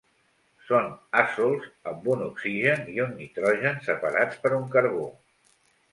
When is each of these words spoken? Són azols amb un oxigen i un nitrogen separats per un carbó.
Són 0.67 0.87
azols 1.23 1.67
amb 1.93 2.09
un 2.15 2.25
oxigen 2.29 2.89
i 2.97 2.97
un 3.07 3.15
nitrogen 3.19 3.81
separats 3.91 4.45
per 4.47 4.53
un 4.61 4.69
carbó. 4.77 5.05